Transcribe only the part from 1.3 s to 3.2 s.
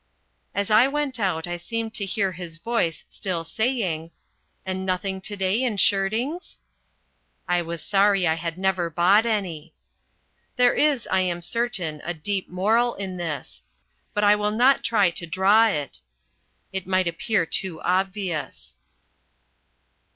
I seemed to hear his voice